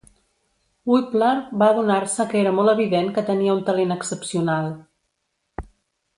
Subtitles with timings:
[0.91, 4.73] Wippler va adonar-se que era molt evident que tenia un talent excepcional.